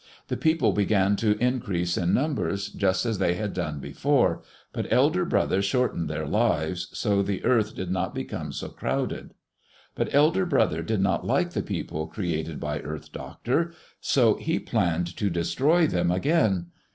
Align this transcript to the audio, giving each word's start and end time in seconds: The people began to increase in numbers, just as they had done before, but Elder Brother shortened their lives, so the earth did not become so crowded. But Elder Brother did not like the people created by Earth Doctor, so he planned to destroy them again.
The 0.29 0.35
people 0.35 0.71
began 0.71 1.15
to 1.17 1.37
increase 1.37 1.95
in 1.95 2.11
numbers, 2.11 2.69
just 2.69 3.05
as 3.05 3.19
they 3.19 3.35
had 3.35 3.53
done 3.53 3.77
before, 3.79 4.41
but 4.73 4.91
Elder 4.91 5.25
Brother 5.25 5.61
shortened 5.61 6.09
their 6.09 6.25
lives, 6.25 6.87
so 6.91 7.21
the 7.21 7.45
earth 7.45 7.75
did 7.75 7.91
not 7.91 8.15
become 8.15 8.51
so 8.51 8.69
crowded. 8.69 9.35
But 9.93 10.11
Elder 10.11 10.47
Brother 10.47 10.81
did 10.81 11.01
not 11.01 11.23
like 11.27 11.51
the 11.51 11.61
people 11.61 12.07
created 12.07 12.59
by 12.59 12.79
Earth 12.79 13.11
Doctor, 13.11 13.73
so 13.99 14.37
he 14.37 14.57
planned 14.57 15.15
to 15.17 15.29
destroy 15.29 15.85
them 15.85 16.09
again. 16.09 16.71